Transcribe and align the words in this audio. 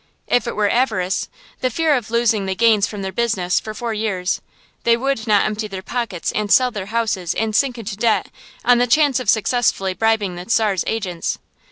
If 0.25 0.47
it 0.47 0.55
were 0.55 0.67
avarice 0.67 1.27
the 1.59 1.69
fear 1.69 1.93
of 1.93 2.09
losing 2.09 2.47
the 2.47 2.55
gains 2.55 2.87
from 2.87 3.03
their 3.03 3.11
business 3.11 3.59
for 3.59 3.75
four 3.75 3.93
years 3.93 4.41
they 4.83 4.97
would 4.97 5.27
not 5.27 5.45
empty 5.45 5.67
their 5.67 5.83
pockets 5.83 6.31
and 6.31 6.51
sell 6.51 6.71
their 6.71 6.87
houses 6.87 7.35
and 7.35 7.55
sink 7.55 7.77
into 7.77 7.95
debt, 7.95 8.29
on 8.65 8.79
the 8.79 8.87
chance 8.87 9.19
of 9.19 9.29
successfully 9.29 9.93
bribing 9.93 10.37
the 10.37 10.49
Czar's 10.49 10.83
agents. 10.87 11.37